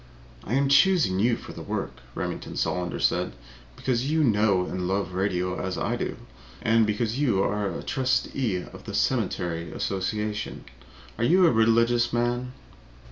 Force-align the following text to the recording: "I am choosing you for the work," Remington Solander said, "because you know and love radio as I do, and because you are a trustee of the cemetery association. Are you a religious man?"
"I 0.43 0.55
am 0.55 0.67
choosing 0.67 1.19
you 1.19 1.35
for 1.35 1.53
the 1.53 1.61
work," 1.61 1.97
Remington 2.15 2.55
Solander 2.55 2.99
said, 2.99 3.33
"because 3.75 4.09
you 4.09 4.23
know 4.23 4.65
and 4.65 4.87
love 4.87 5.13
radio 5.13 5.61
as 5.63 5.77
I 5.77 5.95
do, 5.95 6.17
and 6.59 6.87
because 6.87 7.19
you 7.19 7.43
are 7.43 7.69
a 7.71 7.83
trustee 7.83 8.63
of 8.63 8.85
the 8.85 8.95
cemetery 8.95 9.71
association. 9.71 10.65
Are 11.19 11.23
you 11.23 11.45
a 11.45 11.51
religious 11.51 12.11
man?" 12.11 12.53